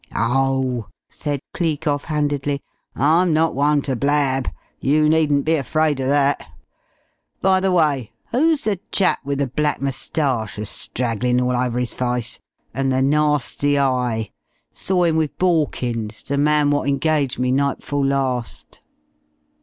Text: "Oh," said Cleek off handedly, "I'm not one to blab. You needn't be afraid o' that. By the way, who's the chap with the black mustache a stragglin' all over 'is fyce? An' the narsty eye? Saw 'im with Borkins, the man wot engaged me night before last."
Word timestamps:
"Oh," 0.15 0.87
said 1.09 1.41
Cleek 1.53 1.85
off 1.85 2.05
handedly, 2.05 2.63
"I'm 2.95 3.33
not 3.33 3.53
one 3.53 3.83
to 3.83 3.95
blab. 3.95 4.49
You 4.79 5.07
needn't 5.07 5.45
be 5.45 5.53
afraid 5.57 6.01
o' 6.01 6.07
that. 6.07 6.43
By 7.39 7.59
the 7.59 7.71
way, 7.71 8.11
who's 8.31 8.61
the 8.63 8.79
chap 8.91 9.19
with 9.23 9.37
the 9.37 9.45
black 9.45 9.79
mustache 9.79 10.57
a 10.57 10.65
stragglin' 10.65 11.39
all 11.39 11.55
over 11.55 11.79
'is 11.79 11.93
fyce? 11.93 12.39
An' 12.73 12.89
the 12.89 13.03
narsty 13.03 13.77
eye? 13.77 14.31
Saw 14.73 15.05
'im 15.05 15.17
with 15.17 15.37
Borkins, 15.37 16.23
the 16.23 16.35
man 16.39 16.71
wot 16.71 16.87
engaged 16.87 17.37
me 17.37 17.51
night 17.51 17.81
before 17.81 18.03
last." 18.03 18.81